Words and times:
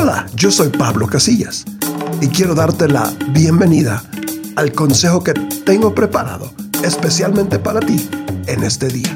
Hola, 0.00 0.28
yo 0.36 0.52
soy 0.52 0.68
Pablo 0.68 1.08
Casillas 1.08 1.64
y 2.20 2.28
quiero 2.28 2.54
darte 2.54 2.86
la 2.86 3.12
bienvenida 3.30 4.00
al 4.54 4.70
consejo 4.70 5.24
que 5.24 5.34
tengo 5.34 5.92
preparado 5.92 6.52
especialmente 6.84 7.58
para 7.58 7.80
ti 7.80 8.08
en 8.46 8.62
este 8.62 8.86
día. 8.86 9.12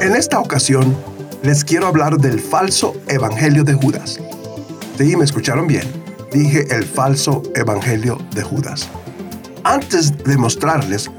En 0.00 0.16
esta 0.16 0.40
ocasión 0.40 0.96
les 1.42 1.62
quiero 1.62 1.88
hablar 1.88 2.16
del 2.16 2.40
falso 2.40 2.96
evangelio 3.06 3.64
de 3.64 3.74
Judas. 3.74 4.18
Sí, 4.96 5.14
me 5.14 5.26
escucharon 5.26 5.66
bien. 5.66 5.84
Dije 6.32 6.74
el 6.74 6.86
falso 6.86 7.42
evangelio 7.54 8.16
de 8.34 8.44
Judas. 8.44 8.88
Antes 9.62 10.16
de 10.24 10.38
mostrarles 10.38 11.10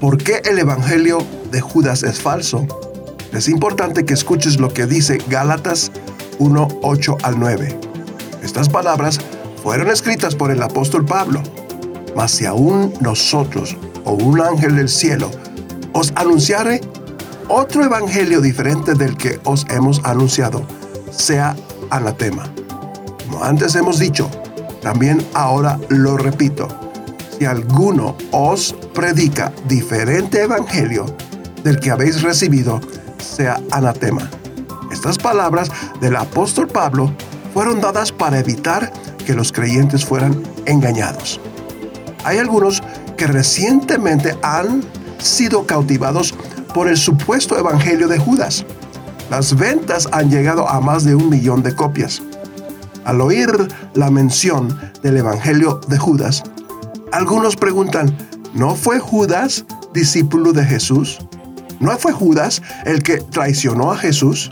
por 0.00 0.18
qué 0.18 0.40
el 0.44 0.60
evangelio 0.60 1.18
de 1.50 1.60
Judas 1.60 2.04
es 2.04 2.20
falso, 2.20 2.64
es 3.32 3.48
importante 3.48 4.04
que 4.04 4.14
escuches 4.14 4.60
lo 4.60 4.72
que 4.72 4.86
dice 4.86 5.18
Gálatas 5.28 5.90
1, 6.38 6.68
8 6.82 7.16
al 7.22 7.38
9. 7.38 7.78
Estas 8.42 8.68
palabras 8.68 9.20
fueron 9.62 9.88
escritas 9.88 10.34
por 10.34 10.50
el 10.50 10.62
apóstol 10.62 11.04
Pablo. 11.04 11.42
Mas 12.14 12.32
si 12.32 12.46
aún 12.46 12.92
nosotros 13.00 13.76
o 14.04 14.12
un 14.12 14.40
ángel 14.40 14.76
del 14.76 14.88
cielo 14.88 15.30
os 15.92 16.12
anunciare 16.16 16.80
otro 17.48 17.84
evangelio 17.84 18.40
diferente 18.40 18.94
del 18.94 19.16
que 19.16 19.40
os 19.44 19.66
hemos 19.70 20.00
anunciado, 20.04 20.66
sea 21.10 21.56
anatema. 21.90 22.44
Como 23.24 23.42
antes 23.42 23.74
hemos 23.74 23.98
dicho, 23.98 24.30
también 24.82 25.24
ahora 25.34 25.78
lo 25.88 26.16
repito. 26.16 26.68
Si 27.38 27.44
alguno 27.44 28.16
os 28.30 28.74
predica 28.94 29.52
diferente 29.66 30.42
evangelio 30.42 31.06
del 31.62 31.80
que 31.80 31.90
habéis 31.90 32.22
recibido, 32.22 32.80
sea 33.18 33.60
anatema. 33.70 34.30
Palabras 35.12 35.70
del 36.00 36.16
apóstol 36.16 36.66
Pablo 36.66 37.12
fueron 37.52 37.80
dadas 37.80 38.10
para 38.10 38.38
evitar 38.38 38.90
que 39.26 39.34
los 39.34 39.52
creyentes 39.52 40.02
fueran 40.02 40.42
engañados. 40.64 41.40
Hay 42.24 42.38
algunos 42.38 42.82
que 43.18 43.26
recientemente 43.26 44.34
han 44.42 44.82
sido 45.18 45.66
cautivados 45.66 46.34
por 46.72 46.88
el 46.88 46.96
supuesto 46.96 47.58
evangelio 47.58 48.08
de 48.08 48.18
Judas. 48.18 48.64
Las 49.30 49.54
ventas 49.54 50.08
han 50.10 50.30
llegado 50.30 50.66
a 50.66 50.80
más 50.80 51.04
de 51.04 51.14
un 51.14 51.28
millón 51.28 51.62
de 51.62 51.74
copias. 51.74 52.22
Al 53.04 53.20
oír 53.20 53.50
la 53.92 54.10
mención 54.10 54.78
del 55.02 55.18
evangelio 55.18 55.80
de 55.86 55.98
Judas, 55.98 56.42
algunos 57.12 57.56
preguntan, 57.56 58.16
¿no 58.54 58.74
fue 58.74 58.98
Judas 58.98 59.66
discípulo 59.92 60.54
de 60.54 60.64
Jesús? 60.64 61.18
¿No 61.78 61.90
fue 61.98 62.12
Judas 62.12 62.62
el 62.86 63.02
que 63.02 63.18
traicionó 63.18 63.92
a 63.92 63.98
Jesús? 63.98 64.50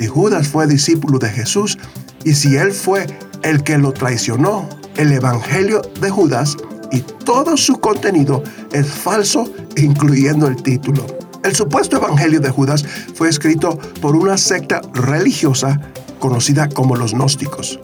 Si 0.00 0.06
Judas 0.06 0.48
fue 0.48 0.66
discípulo 0.66 1.18
de 1.18 1.28
Jesús 1.28 1.76
y 2.24 2.32
si 2.32 2.56
él 2.56 2.72
fue 2.72 3.06
el 3.42 3.62
que 3.62 3.76
lo 3.76 3.92
traicionó, 3.92 4.66
el 4.96 5.12
evangelio 5.12 5.82
de 6.00 6.08
Judas 6.08 6.56
y 6.90 7.02
todo 7.02 7.58
su 7.58 7.78
contenido 7.80 8.42
es 8.72 8.86
falso, 8.86 9.52
incluyendo 9.76 10.46
el 10.46 10.56
título. 10.56 11.06
El 11.44 11.54
supuesto 11.54 11.98
Evangelio 11.98 12.40
de 12.40 12.48
Judas 12.48 12.82
fue 13.14 13.28
escrito 13.28 13.78
por 14.00 14.16
una 14.16 14.38
secta 14.38 14.80
religiosa 14.94 15.78
conocida 16.18 16.70
como 16.70 16.96
los 16.96 17.12
gnósticos. 17.12 17.78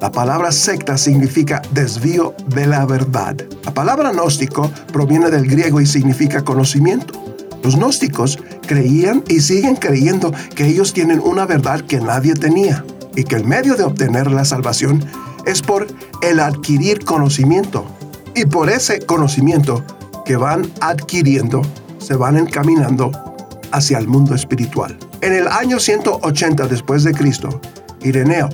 La 0.00 0.10
palabra 0.10 0.52
secta 0.52 0.96
significa 0.96 1.60
desvío 1.72 2.34
de 2.46 2.66
la 2.66 2.86
verdad. 2.86 3.36
La 3.66 3.74
palabra 3.74 4.12
gnóstico 4.12 4.70
proviene 4.90 5.30
del 5.30 5.46
griego 5.46 5.82
y 5.82 5.86
significa 5.86 6.42
conocimiento. 6.42 7.27
Los 7.62 7.76
gnósticos 7.76 8.38
creían 8.66 9.24
y 9.28 9.40
siguen 9.40 9.76
creyendo 9.76 10.32
que 10.54 10.66
ellos 10.66 10.92
tienen 10.92 11.20
una 11.20 11.46
verdad 11.46 11.80
que 11.80 12.00
nadie 12.00 12.34
tenía 12.34 12.84
y 13.16 13.24
que 13.24 13.36
el 13.36 13.44
medio 13.44 13.74
de 13.74 13.84
obtener 13.84 14.30
la 14.30 14.44
salvación 14.44 15.04
es 15.44 15.62
por 15.62 15.86
el 16.22 16.40
adquirir 16.40 17.04
conocimiento. 17.04 17.84
Y 18.34 18.44
por 18.44 18.70
ese 18.70 19.00
conocimiento 19.00 19.82
que 20.24 20.36
van 20.36 20.70
adquiriendo, 20.80 21.62
se 21.98 22.14
van 22.14 22.36
encaminando 22.36 23.10
hacia 23.72 23.98
el 23.98 24.06
mundo 24.06 24.34
espiritual. 24.34 24.96
En 25.20 25.32
el 25.32 25.48
año 25.48 25.80
180 25.80 26.68
después 26.68 27.02
de 27.02 27.12
Cristo, 27.12 27.60
Ireneo, 28.02 28.48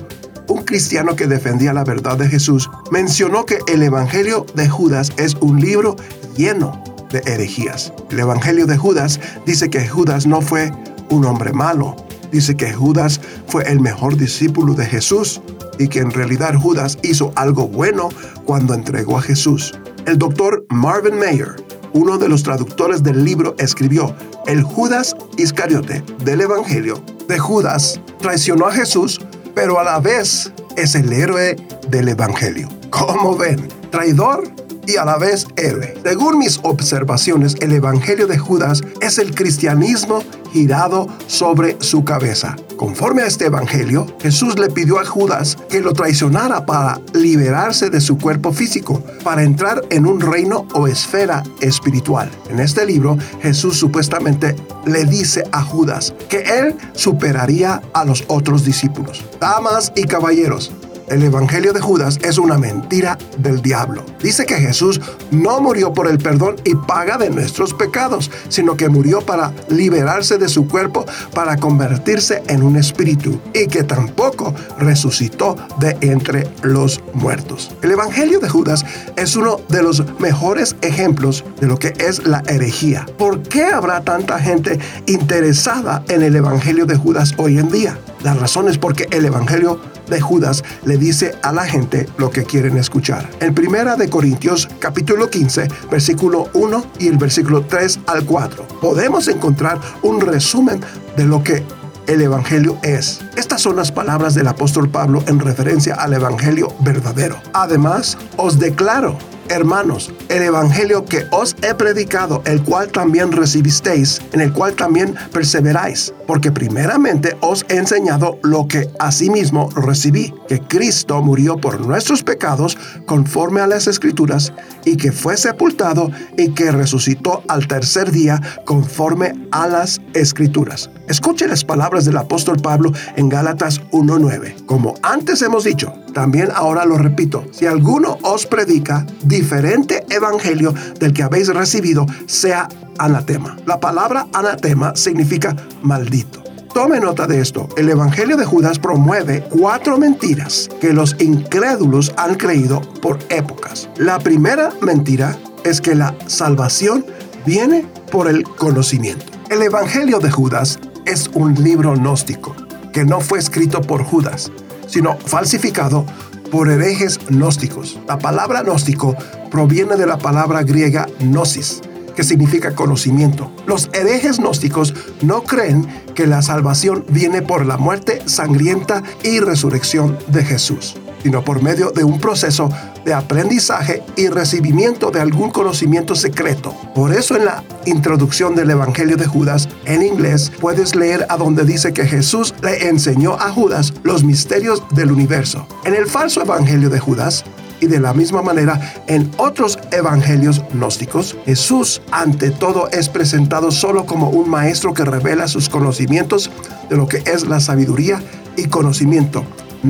un 0.47 0.63
cristiano 0.63 1.15
que 1.15 1.27
defendía 1.27 1.73
la 1.73 1.83
verdad 1.83 2.17
de 2.17 2.27
Jesús, 2.27 2.69
mencionó 2.91 3.45
que 3.45 3.59
el 3.67 3.83
Evangelio 3.83 4.45
de 4.55 4.67
Judas 4.67 5.11
es 5.17 5.35
un 5.35 5.59
libro 5.59 5.95
lleno 6.35 6.94
de 7.15 7.31
herejías. 7.31 7.93
El 8.09 8.19
Evangelio 8.19 8.65
de 8.65 8.77
Judas 8.77 9.19
dice 9.45 9.69
que 9.69 9.87
Judas 9.87 10.27
no 10.27 10.41
fue 10.41 10.71
un 11.09 11.23
hombre 11.25 11.53
malo, 11.53 11.95
dice 12.31 12.55
que 12.55 12.73
Judas 12.73 13.21
fue 13.47 13.63
el 13.71 13.79
mejor 13.79 14.17
discípulo 14.17 14.73
de 14.73 14.85
Jesús 14.85 15.41
y 15.79 15.87
que 15.87 15.99
en 15.99 16.11
realidad 16.11 16.55
Judas 16.55 16.97
hizo 17.03 17.31
algo 17.35 17.67
bueno 17.69 18.09
cuando 18.43 18.73
entregó 18.73 19.17
a 19.17 19.21
Jesús. 19.21 19.73
El 20.05 20.17
doctor 20.17 20.65
Marvin 20.69 21.17
Mayer, 21.17 21.55
uno 21.93 22.17
de 22.17 22.27
los 22.27 22.43
traductores 22.43 23.01
del 23.01 23.23
libro, 23.23 23.55
escribió, 23.59 24.13
el 24.45 24.61
Judas 24.63 25.15
Iscariote 25.37 26.03
del 26.25 26.41
Evangelio 26.41 27.01
de 27.29 27.39
Judas 27.39 28.01
traicionó 28.19 28.67
a 28.67 28.73
Jesús, 28.73 29.21
pero 29.55 29.79
a 29.79 29.85
la 29.85 29.99
vez 29.99 30.51
es 30.75 30.95
el 30.95 31.13
héroe 31.13 31.55
del 31.89 32.09
Evangelio. 32.09 32.67
¿Cómo 32.89 33.37
ven? 33.37 33.69
Traidor 33.89 34.43
y 34.87 34.97
a 34.97 35.05
la 35.05 35.17
vez 35.17 35.47
héroe. 35.55 35.93
Según 36.03 36.37
mis 36.37 36.59
observaciones, 36.63 37.55
el 37.61 37.73
Evangelio 37.73 38.27
de 38.27 38.37
Judas 38.37 38.83
es 39.01 39.17
el 39.17 39.33
cristianismo 39.33 40.23
girado 40.51 41.07
sobre 41.27 41.75
su 41.81 42.05
cabeza. 42.05 42.55
Conforme 42.77 43.21
a 43.21 43.25
este 43.25 43.45
Evangelio, 43.45 44.05
Jesús 44.21 44.59
le 44.59 44.69
pidió 44.69 44.99
a 44.99 45.05
Judas 45.05 45.57
que 45.69 45.81
lo 45.81 45.93
traicionara 45.93 46.65
para 46.65 46.99
liberarse 47.13 47.89
de 47.89 48.01
su 48.01 48.17
cuerpo 48.17 48.51
físico, 48.51 49.01
para 49.23 49.43
entrar 49.43 49.81
en 49.89 50.05
un 50.05 50.19
reino 50.19 50.67
o 50.73 50.87
esfera 50.87 51.43
espiritual. 51.61 52.29
En 52.49 52.59
este 52.59 52.85
libro, 52.85 53.17
Jesús 53.41 53.77
supuestamente 53.77 54.55
le 54.85 55.05
dice 55.05 55.43
a 55.51 55.61
Judas 55.61 56.13
que 56.29 56.39
él 56.41 56.75
superaría 56.93 57.81
a 57.93 58.05
los 58.05 58.23
otros 58.27 58.65
discípulos. 58.65 59.25
Damas 59.39 59.91
y 59.95 60.03
caballeros, 60.03 60.71
el 61.07 61.23
Evangelio 61.23 61.73
de 61.73 61.81
Judas 61.81 62.19
es 62.23 62.37
una 62.37 62.57
mentira 62.57 63.17
del 63.37 63.61
diablo. 63.61 64.03
Dice 64.21 64.45
que 64.45 64.55
Jesús 64.55 64.99
no 65.31 65.61
murió 65.61 65.93
por 65.93 66.07
el 66.07 66.17
perdón 66.17 66.55
y 66.63 66.75
paga 66.75 67.17
de 67.17 67.29
nuestros 67.29 67.73
pecados, 67.73 68.31
sino 68.49 68.75
que 68.75 68.89
murió 68.89 69.21
para 69.21 69.53
liberarse 69.69 70.37
de 70.37 70.49
su 70.49 70.67
cuerpo, 70.67 71.05
para 71.33 71.57
convertirse 71.57 72.43
en 72.47 72.63
un 72.63 72.75
espíritu 72.75 73.39
y 73.53 73.67
que 73.67 73.83
tampoco 73.83 74.53
resucitó 74.79 75.55
de 75.79 75.97
entre 76.01 76.47
los 76.63 77.01
muertos. 77.13 77.71
El 77.81 77.91
Evangelio 77.91 78.39
de 78.39 78.49
Judas 78.49 78.85
es 79.15 79.35
uno 79.35 79.59
de 79.69 79.83
los 79.83 80.03
mejores 80.19 80.75
ejemplos 80.81 81.43
de 81.59 81.67
lo 81.67 81.77
que 81.77 81.93
es 81.99 82.25
la 82.25 82.43
herejía. 82.47 83.05
¿Por 83.17 83.41
qué 83.43 83.65
habrá 83.65 84.01
tanta 84.01 84.39
gente 84.39 84.79
interesada 85.05 86.03
en 86.09 86.21
el 86.21 86.35
Evangelio 86.35 86.85
de 86.85 86.95
Judas 86.95 87.33
hoy 87.37 87.57
en 87.57 87.69
día? 87.69 87.97
La 88.25 88.33
razón 88.33 88.67
es 88.67 88.79
porque 88.79 89.07
el 89.11 89.23
Evangelio 89.23 89.79
de 90.09 90.19
Judas 90.19 90.63
le 90.83 90.97
dice 90.97 91.35
a 91.43 91.51
la 91.51 91.63
gente 91.63 92.09
lo 92.17 92.31
que 92.31 92.43
quieren 92.43 92.75
escuchar. 92.75 93.29
En 93.39 93.53
Primera 93.53 93.95
de 93.95 94.09
Corintios 94.09 94.67
capítulo 94.79 95.29
15, 95.29 95.67
versículo 95.91 96.49
1 96.55 96.85
y 96.97 97.07
el 97.07 97.19
versículo 97.19 97.61
3 97.67 97.99
al 98.07 98.25
4, 98.25 98.67
podemos 98.81 99.27
encontrar 99.27 99.79
un 100.01 100.21
resumen 100.21 100.81
de 101.15 101.25
lo 101.25 101.43
que 101.43 101.63
el 102.07 102.19
Evangelio 102.19 102.79
es. 102.81 103.21
Estas 103.35 103.61
son 103.61 103.75
las 103.75 103.91
palabras 103.91 104.33
del 104.33 104.47
apóstol 104.47 104.89
Pablo 104.89 105.23
en 105.27 105.39
referencia 105.39 105.93
al 105.93 106.13
Evangelio 106.13 106.73
verdadero. 106.79 107.39
Además, 107.53 108.17
os 108.37 108.57
declaro 108.57 109.19
Hermanos, 109.49 110.11
el 110.29 110.41
Evangelio 110.41 111.05
que 111.05 111.25
os 111.31 111.55
he 111.61 111.75
predicado, 111.75 112.41
el 112.45 112.63
cual 112.63 112.89
también 112.89 113.31
recibisteis, 113.31 114.21
en 114.33 114.41
el 114.41 114.51
cual 114.51 114.75
también 114.75 115.15
perseveráis, 115.31 116.13
porque 116.25 116.51
primeramente 116.51 117.37
os 117.41 117.63
he 117.69 117.77
enseñado 117.77 118.39
lo 118.41 118.67
que 118.67 118.89
asimismo 118.99 119.69
recibí, 119.75 120.33
que 120.47 120.61
Cristo 120.61 121.21
murió 121.21 121.57
por 121.57 121.79
nuestros 121.79 122.23
pecados 122.23 122.77
conforme 123.05 123.61
a 123.61 123.67
las 123.67 123.87
escrituras, 123.87 124.51
y 124.83 124.97
que 124.97 125.11
fue 125.11 125.37
sepultado 125.37 126.11
y 126.37 126.51
que 126.51 126.71
resucitó 126.71 127.43
al 127.47 127.67
tercer 127.67 128.11
día 128.11 128.41
conforme 128.65 129.33
a 129.51 129.67
las 129.67 130.01
escrituras. 130.13 130.89
Escuchen 131.07 131.49
las 131.49 131.63
palabras 131.63 132.05
del 132.05 132.17
apóstol 132.17 132.57
Pablo 132.57 132.91
en 133.15 133.29
Gálatas 133.29 133.81
1.9. 133.91 134.65
Como 134.65 134.95
antes 135.03 135.41
hemos 135.43 135.63
dicho, 135.63 135.93
también 136.13 136.49
ahora 136.53 136.85
lo 136.85 136.97
repito, 136.97 137.45
si 137.51 137.67
alguno 137.67 138.17
os 138.23 138.45
predica 138.45 139.05
diferente 139.35 140.05
evangelio 140.09 140.73
del 140.99 141.13
que 141.13 141.23
habéis 141.23 141.49
recibido, 141.49 142.05
sea 142.25 142.69
anatema. 142.97 143.57
La 143.65 143.79
palabra 143.79 144.27
anatema 144.33 144.95
significa 144.95 145.55
maldito. 145.81 146.41
Tome 146.73 146.99
nota 146.99 147.27
de 147.27 147.39
esto. 147.39 147.69
El 147.77 147.89
Evangelio 147.89 148.35
de 148.35 148.45
Judas 148.45 148.79
promueve 148.79 149.43
cuatro 149.49 149.97
mentiras 149.97 150.69
que 150.81 150.91
los 150.91 151.15
incrédulos 151.19 152.13
han 152.17 152.35
creído 152.35 152.81
por 153.01 153.17
épocas. 153.29 153.89
La 153.97 154.19
primera 154.19 154.71
mentira 154.81 155.37
es 155.63 155.79
que 155.79 155.95
la 155.95 156.15
salvación 156.27 157.05
viene 157.45 157.85
por 158.11 158.27
el 158.27 158.43
conocimiento. 158.43 159.25
El 159.49 159.61
Evangelio 159.61 160.19
de 160.19 160.31
Judas 160.31 160.79
es 161.05 161.29
un 161.33 161.53
libro 161.63 161.93
gnóstico 161.93 162.55
que 162.91 163.05
no 163.05 163.21
fue 163.21 163.39
escrito 163.39 163.79
por 163.81 164.03
Judas, 164.03 164.51
sino 164.87 165.17
falsificado 165.17 166.05
por 166.51 166.69
herejes 166.69 167.19
gnósticos. 167.29 167.99
La 168.07 168.17
palabra 168.17 168.63
gnóstico 168.63 169.15
proviene 169.51 169.95
de 169.95 170.05
la 170.05 170.17
palabra 170.17 170.63
griega 170.63 171.07
gnosis, 171.19 171.81
que 172.15 172.23
significa 172.23 172.73
conocimiento. 172.75 173.51
Los 173.65 173.89
herejes 173.93 174.37
gnósticos 174.37 174.93
no 175.21 175.43
creen 175.43 175.87
que 176.13 176.27
la 176.27 176.41
salvación 176.41 177.05
viene 177.09 177.41
por 177.41 177.65
la 177.65 177.77
muerte 177.77 178.21
sangrienta 178.25 179.03
y 179.23 179.39
resurrección 179.39 180.17
de 180.27 180.43
Jesús, 180.43 180.95
sino 181.23 181.43
por 181.43 181.61
medio 181.61 181.91
de 181.91 182.03
un 182.03 182.19
proceso 182.19 182.69
de 183.05 183.13
aprendizaje 183.13 184.03
y 184.15 184.27
recibimiento 184.27 185.11
de 185.11 185.21
algún 185.21 185.51
conocimiento 185.51 186.15
secreto. 186.15 186.75
Por 186.93 187.13
eso 187.13 187.35
en 187.37 187.45
la 187.45 187.63
introducción 187.85 188.55
del 188.55 188.71
Evangelio 188.71 189.15
de 189.15 189.27
Judas 189.27 189.69
en 189.85 190.01
inglés 190.01 190.51
puedes 190.59 190.95
leer 190.95 191.25
a 191.29 191.37
donde 191.37 191.63
dice 191.63 191.93
que 191.93 192.05
Jesús 192.05 192.53
le 192.61 192.89
enseñó 192.89 193.33
a 193.33 193.51
Judas 193.51 193.93
los 194.03 194.23
misterios 194.23 194.83
del 194.91 195.11
universo. 195.11 195.67
En 195.85 195.93
el 195.93 196.07
falso 196.07 196.41
Evangelio 196.41 196.89
de 196.89 196.99
Judas, 196.99 197.45
y 197.81 197.87
de 197.87 197.99
la 197.99 198.13
misma 198.13 198.41
manera 198.41 198.93
en 199.07 199.29
otros 199.37 199.77
evangelios 199.91 200.63
gnósticos, 200.73 201.35
Jesús 201.45 202.01
ante 202.11 202.51
todo 202.51 202.89
es 202.89 203.09
presentado 203.09 203.71
solo 203.71 204.05
como 204.05 204.29
un 204.29 204.49
maestro 204.49 204.93
que 204.93 205.05
revela 205.05 205.47
sus 205.47 205.69
conocimientos 205.69 206.49
de 206.89 206.97
lo 206.97 207.07
que 207.07 207.17
es 207.25 207.47
la 207.47 207.59
sabiduría 207.59 208.21
y 208.55 208.65
conocimiento, 208.67 209.43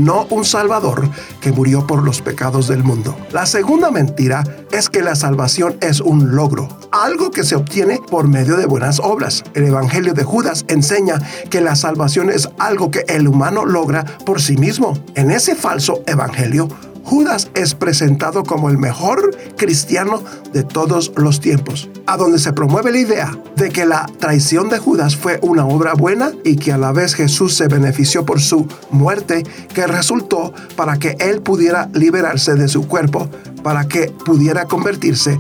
no 0.04 0.28
un 0.30 0.46
Salvador 0.46 1.10
que 1.42 1.52
murió 1.52 1.88
por 1.88 2.04
los 2.04 2.22
pecados 2.22 2.68
del 2.68 2.84
mundo. 2.84 3.16
La 3.32 3.46
segunda 3.46 3.92
mentira 3.92 4.44
es 4.72 4.90
que 4.90 5.02
la 5.02 5.16
salvación 5.16 5.78
es 5.82 6.02
un 6.02 6.36
logro, 6.36 6.68
algo 6.92 7.32
que 7.32 7.44
se 7.44 7.56
obtiene 7.56 8.00
por 8.10 8.28
medio 8.28 8.58
de 8.58 8.66
buenas 8.66 9.00
obras. 9.00 9.44
El 9.54 9.66
Evangelio 9.66 10.14
de 10.14 10.24
Judas 10.24 10.66
enseña 10.68 11.22
que 11.50 11.62
la 11.62 11.76
salvación 11.76 12.30
es 12.30 12.50
algo 12.58 12.92
que 12.92 13.06
el 13.08 13.28
humano 13.28 13.66
logra 13.66 14.04
por 14.26 14.42
sí 14.42 14.58
mismo. 14.58 14.98
En 15.16 15.32
ese 15.32 15.56
falso 15.56 16.02
Evangelio, 16.06 16.68
Judas 17.06 17.50
es 17.54 17.76
presentado 17.76 18.44
como 18.44 18.68
el 18.70 18.80
mejor 18.80 19.38
cristiano 19.58 20.24
de 20.54 20.64
todos 20.64 21.12
los 21.16 21.40
tiempos, 21.40 21.88
a 22.08 22.18
donde 22.18 22.40
se 22.40 22.52
promueve 22.52 22.92
la 22.92 22.98
idea 22.98 23.38
de 23.56 23.70
que 23.70 23.86
la 23.86 24.08
traición 24.20 24.70
de 24.70 24.80
Judas 24.80 25.16
fue 25.16 25.38
una 25.44 25.68
obra 25.68 25.94
buena 25.94 26.32
y 26.44 26.56
que 26.56 26.74
a 26.74 26.80
la 26.80 26.92
vez 26.92 27.14
Jesús 27.14 27.54
se 27.54 27.68
benefició 27.68 28.26
por 28.26 28.42
su 28.42 28.68
muerte 28.90 29.44
que 29.74 29.86
resultó 29.86 30.52
para 30.76 30.98
que 30.98 31.16
él 31.20 31.44
pudiera 31.44 31.90
liberarse 31.94 32.56
de 32.56 32.68
su 32.68 32.88
cuerpo, 32.88 33.30
para 33.62 33.88
que 33.88 34.12
pudiera 34.26 34.66
convertirse 34.66 35.32
en 35.34 35.40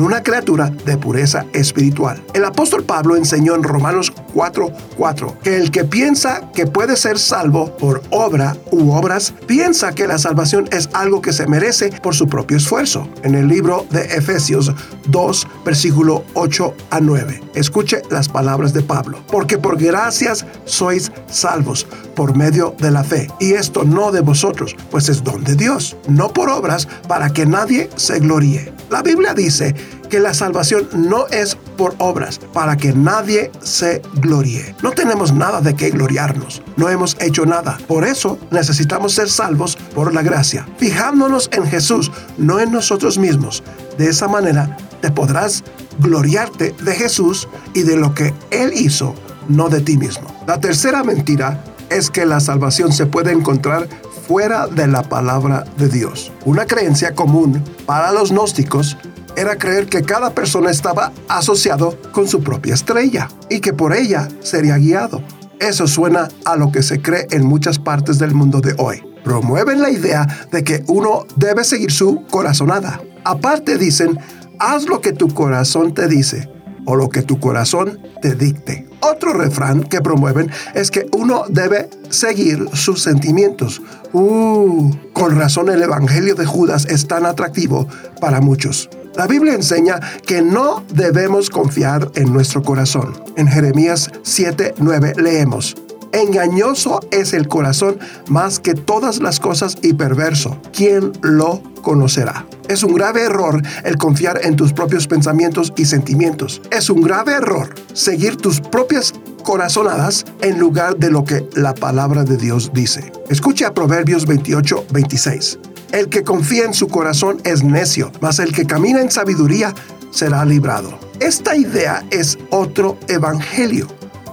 una 0.00 0.22
criatura 0.22 0.70
de 0.84 0.96
pureza 0.96 1.46
espiritual. 1.52 2.22
El 2.34 2.44
apóstol 2.44 2.84
Pablo 2.84 3.16
enseñó 3.16 3.54
en 3.54 3.62
Romanos 3.62 4.12
4:4 4.34 5.38
que 5.42 5.56
el 5.56 5.70
que 5.70 5.84
piensa 5.84 6.50
que 6.52 6.66
puede 6.66 6.96
ser 6.96 7.18
salvo 7.18 7.76
por 7.76 8.02
obra 8.10 8.56
u 8.70 8.92
obras, 8.92 9.34
piensa 9.46 9.94
que 9.94 10.06
la 10.06 10.18
salvación 10.18 10.68
es 10.72 10.88
algo 10.92 11.20
que 11.20 11.32
se 11.32 11.46
merece 11.46 11.90
por 12.02 12.14
su 12.14 12.26
propio 12.26 12.56
esfuerzo. 12.56 13.08
En 13.22 13.34
el 13.34 13.48
libro 13.48 13.86
de 13.90 14.02
Efesios 14.02 14.72
2, 15.06 15.46
versículo 15.64 16.24
8 16.34 16.74
a 16.90 17.00
9. 17.00 17.40
Escuche 17.54 18.02
las 18.10 18.28
palabras 18.28 18.72
de 18.72 18.82
Pablo. 18.82 19.18
Porque 19.30 19.58
por 19.58 19.76
gracias 19.76 20.44
sois 20.64 21.12
salvos 21.26 21.86
por 22.14 22.36
medio 22.36 22.74
de 22.78 22.90
la 22.90 23.04
fe. 23.04 23.28
Y 23.40 23.52
esto 23.52 23.84
no 23.84 24.12
de 24.12 24.20
vosotros, 24.20 24.76
pues 24.90 25.08
es 25.08 25.22
don 25.22 25.44
de 25.44 25.54
Dios, 25.54 25.96
no 26.08 26.32
por 26.32 26.48
obras 26.48 26.88
para 27.08 27.30
que 27.30 27.46
nadie 27.46 27.90
se 27.96 28.18
gloríe. 28.18 28.73
La 28.90 29.02
Biblia 29.02 29.34
dice 29.34 29.74
que 30.10 30.20
la 30.20 30.34
salvación 30.34 30.88
no 30.94 31.26
es 31.28 31.56
por 31.76 31.94
obras, 31.98 32.38
para 32.52 32.76
que 32.76 32.92
nadie 32.92 33.50
se 33.62 34.02
gloríe. 34.14 34.74
No 34.82 34.92
tenemos 34.92 35.32
nada 35.32 35.60
de 35.60 35.74
qué 35.74 35.90
gloriarnos, 35.90 36.62
no 36.76 36.88
hemos 36.88 37.16
hecho 37.20 37.46
nada. 37.46 37.78
Por 37.88 38.04
eso 38.04 38.38
necesitamos 38.50 39.14
ser 39.14 39.28
salvos 39.28 39.76
por 39.94 40.14
la 40.14 40.22
gracia, 40.22 40.66
fijándonos 40.76 41.48
en 41.52 41.66
Jesús, 41.66 42.12
no 42.38 42.60
en 42.60 42.70
nosotros 42.70 43.18
mismos. 43.18 43.62
De 43.98 44.08
esa 44.08 44.28
manera 44.28 44.76
te 45.00 45.10
podrás 45.10 45.64
gloriarte 45.98 46.74
de 46.82 46.94
Jesús 46.94 47.48
y 47.74 47.82
de 47.82 47.96
lo 47.96 48.14
que 48.14 48.34
Él 48.50 48.72
hizo, 48.74 49.14
no 49.48 49.68
de 49.68 49.80
ti 49.80 49.96
mismo. 49.96 50.34
La 50.46 50.60
tercera 50.60 51.02
mentira 51.02 51.62
es 51.90 52.10
que 52.10 52.26
la 52.26 52.40
salvación 52.40 52.92
se 52.92 53.06
puede 53.06 53.32
encontrar 53.32 53.88
fuera 54.26 54.66
de 54.66 54.86
la 54.86 55.02
palabra 55.02 55.64
de 55.76 55.88
Dios. 55.88 56.32
Una 56.44 56.66
creencia 56.66 57.14
común 57.14 57.62
para 57.86 58.12
los 58.12 58.30
gnósticos 58.30 58.96
era 59.36 59.56
creer 59.56 59.86
que 59.86 60.02
cada 60.02 60.30
persona 60.30 60.70
estaba 60.70 61.12
asociado 61.28 61.98
con 62.12 62.28
su 62.28 62.42
propia 62.42 62.74
estrella 62.74 63.28
y 63.50 63.60
que 63.60 63.72
por 63.72 63.94
ella 63.94 64.28
sería 64.40 64.76
guiado. 64.76 65.22
Eso 65.60 65.86
suena 65.86 66.28
a 66.44 66.56
lo 66.56 66.70
que 66.70 66.82
se 66.82 67.00
cree 67.00 67.26
en 67.30 67.44
muchas 67.44 67.78
partes 67.78 68.18
del 68.18 68.34
mundo 68.34 68.60
de 68.60 68.74
hoy. 68.78 69.02
Promueven 69.24 69.80
la 69.80 69.90
idea 69.90 70.26
de 70.52 70.62
que 70.62 70.84
uno 70.86 71.26
debe 71.36 71.64
seguir 71.64 71.90
su 71.90 72.24
corazonada. 72.30 73.00
Aparte 73.24 73.78
dicen, 73.78 74.18
haz 74.58 74.84
lo 74.84 75.00
que 75.00 75.12
tu 75.12 75.28
corazón 75.32 75.94
te 75.94 76.06
dice 76.08 76.53
o 76.84 76.96
lo 76.96 77.08
que 77.08 77.22
tu 77.22 77.38
corazón 77.40 77.98
te 78.20 78.34
dicte. 78.34 78.88
Otro 79.00 79.32
refrán 79.32 79.82
que 79.82 80.00
promueven 80.00 80.50
es 80.74 80.90
que 80.90 81.06
uno 81.12 81.44
debe 81.48 81.90
seguir 82.10 82.66
sus 82.72 83.02
sentimientos. 83.02 83.82
Uh, 84.12 84.90
con 85.12 85.36
razón 85.36 85.68
el 85.68 85.82
Evangelio 85.82 86.34
de 86.34 86.46
Judas 86.46 86.86
es 86.86 87.06
tan 87.06 87.26
atractivo 87.26 87.88
para 88.20 88.40
muchos. 88.40 88.88
La 89.16 89.26
Biblia 89.26 89.54
enseña 89.54 90.00
que 90.26 90.42
no 90.42 90.82
debemos 90.92 91.50
confiar 91.50 92.10
en 92.16 92.32
nuestro 92.32 92.62
corazón. 92.62 93.12
En 93.36 93.46
Jeremías 93.46 94.10
7:9 94.24 95.20
leemos, 95.20 95.76
Engañoso 96.12 97.00
es 97.10 97.32
el 97.32 97.48
corazón 97.48 97.98
más 98.28 98.60
que 98.60 98.74
todas 98.74 99.20
las 99.20 99.40
cosas 99.40 99.76
y 99.82 99.94
perverso. 99.94 100.58
¿Quién 100.72 101.12
lo 101.22 101.60
conocerá? 101.84 102.44
Es 102.68 102.82
un 102.82 102.94
grave 102.94 103.22
error 103.22 103.62
el 103.84 103.96
confiar 103.96 104.40
en 104.42 104.56
tus 104.56 104.72
propios 104.72 105.06
pensamientos 105.06 105.72
y 105.76 105.84
sentimientos. 105.84 106.60
Es 106.72 106.90
un 106.90 107.02
grave 107.02 107.34
error 107.34 107.72
seguir 107.92 108.36
tus 108.36 108.60
propias 108.60 109.14
corazonadas 109.44 110.24
en 110.40 110.58
lugar 110.58 110.96
de 110.96 111.10
lo 111.12 111.24
que 111.24 111.46
la 111.54 111.74
palabra 111.74 112.24
de 112.24 112.36
Dios 112.36 112.72
dice. 112.74 113.12
Escucha 113.28 113.72
Proverbios 113.72 114.26
28, 114.26 114.86
26. 114.90 115.58
El 115.92 116.08
que 116.08 116.24
confía 116.24 116.64
en 116.64 116.74
su 116.74 116.88
corazón 116.88 117.40
es 117.44 117.62
necio, 117.62 118.10
mas 118.20 118.40
el 118.40 118.52
que 118.52 118.66
camina 118.66 119.00
en 119.00 119.12
sabiduría 119.12 119.72
será 120.10 120.44
librado. 120.44 120.98
Esta 121.20 121.54
idea 121.56 122.04
es 122.10 122.36
otro 122.50 122.98
evangelio 123.06 123.86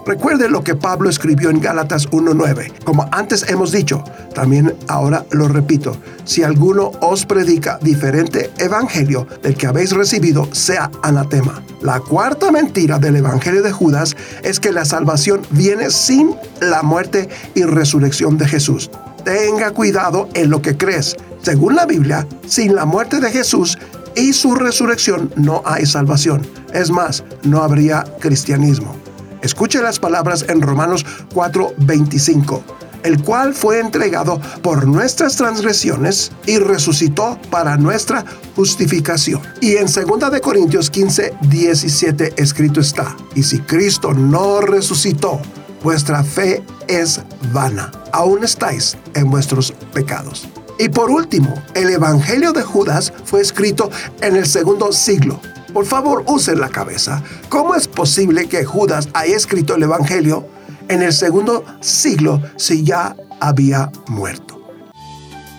Recuerde 0.06 0.50
lo 0.50 0.64
que 0.64 0.76
Pablo 0.76 1.10
escribió 1.10 1.50
en 1.50 1.62
Gálatas 1.62 2.10
1.9. 2.10 2.84
Como 2.84 3.08
antes 3.12 3.48
hemos 3.50 3.72
dicho, 3.72 4.04
también 4.34 4.74
ahora 4.88 5.26
lo 5.32 5.48
repito, 5.48 5.96
si 6.24 6.44
alguno 6.44 6.92
os 7.02 7.26
predica 7.26 7.78
diferente 7.82 8.52
evangelio 8.58 9.28
del 9.44 9.56
que 9.56 9.68
habéis 9.68 9.92
recibido, 9.92 10.48
sea 10.54 10.90
anatema. 11.04 11.64
La 11.82 12.00
cuarta 12.00 12.52
mentira 12.52 12.98
del 12.98 13.18
evangelio 13.18 13.62
de 13.62 13.72
Judas 13.72 14.16
es 14.44 14.60
que 14.60 14.72
la 14.72 14.86
salvación 14.86 15.42
viene 15.52 15.92
sin 15.92 16.36
la 16.60 16.82
muerte 16.82 17.30
y 17.54 17.64
resurrección 17.64 18.38
de 18.38 18.48
Jesús. 18.48 18.90
Tenga 19.24 19.72
cuidado 19.72 20.30
en 20.34 20.50
lo 20.50 20.62
que 20.62 20.78
crees. 20.78 21.16
Según 21.44 21.76
la 21.76 21.86
Biblia, 21.86 22.28
sin 22.48 22.76
la 22.76 22.86
muerte 22.86 23.20
de 23.20 23.32
Jesús 23.32 23.78
y 24.16 24.34
su 24.34 24.56
resurrección 24.56 25.32
no 25.36 25.62
hay 25.66 25.86
salvación. 25.86 26.46
Es 26.74 26.90
más, 26.90 27.24
no 27.44 27.62
habría 27.64 28.04
cristianismo. 28.20 29.01
Escuche 29.42 29.82
las 29.82 30.00
palabras 30.00 30.46
en 30.48 30.62
Romanos 30.62 31.06
4:25 31.34 32.64
el 33.04 33.22
cual 33.24 33.54
fue 33.54 33.80
entregado 33.80 34.40
por 34.62 34.88
nuestras 34.88 35.36
transgresiones 35.36 36.32
y 36.46 36.58
resucitó 36.58 37.40
para 37.50 37.78
nuestra 37.78 38.26
justificación. 38.56 39.42
Y 39.60 39.78
en 39.78 39.88
2 39.88 40.32
de 40.32 40.42
Corintios 40.42 40.90
15, 40.90 41.34
17 41.42 42.34
escrito 42.38 42.80
está, 42.80 43.16
y 43.36 43.44
si 43.44 43.60
Cristo 43.60 44.14
no 44.14 44.62
resucitó, 44.62 45.42
vuestra 45.84 46.24
fe 46.24 46.64
es 46.88 47.22
vana, 47.52 47.92
aún 48.12 48.44
estáis 48.44 48.98
en 49.16 49.30
vuestros 49.30 49.74
pecados. 49.94 50.48
Y 50.78 50.90
por 50.90 51.12
último, 51.12 51.54
el 51.76 51.90
Evangelio 51.90 52.54
de 52.54 52.64
Judas 52.64 53.14
fue 53.26 53.42
escrito 53.42 53.92
en 54.22 54.36
el 54.36 54.48
segundo 54.48 54.92
siglo, 54.92 55.40
por 55.74 55.86
favor, 55.86 56.24
usen 56.28 56.60
la 56.60 56.70
cabeza. 56.70 57.24
¿Cómo 57.50 57.76
es 57.76 57.88
posible 57.88 58.48
que 58.48 58.66
Judas 58.66 59.10
haya 59.14 59.36
escrito 59.36 59.76
el 59.76 59.84
Evangelio 59.84 60.48
en 60.88 61.02
el 61.02 61.14
segundo 61.14 61.64
siglo 61.80 62.42
si 62.58 62.84
ya 62.84 63.16
había 63.40 63.92
muerto? 64.08 64.62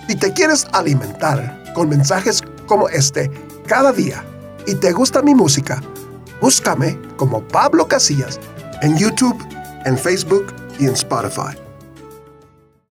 Si 0.09 0.16
te 0.16 0.33
quieres 0.33 0.66
alimentar 0.73 1.64
con 1.75 1.88
mensajes 1.88 2.42
como 2.66 2.88
este 2.88 3.31
cada 3.66 3.92
día 3.92 4.25
y 4.66 4.75
te 4.75 4.92
gusta 4.92 5.23
mi 5.23 5.35
música, 5.35 5.83
búscame 6.40 6.99
como 7.16 7.40
Pablo 7.49 7.88
Casillas 7.88 8.38
en 8.83 8.99
YouTube, 8.99 9.38
en 9.85 9.97
Facebook 9.97 10.47
y 10.78 10.87
en 10.87 10.92
Spotify. 10.92 11.57